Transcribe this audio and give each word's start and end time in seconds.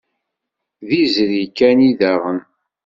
D 0.87 0.89
izri 1.03 1.41
kan 1.57 1.79
i 1.87 1.89
d 1.99 2.01
adɣen. 2.11 2.39